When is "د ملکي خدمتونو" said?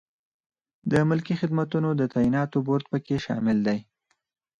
0.91-1.89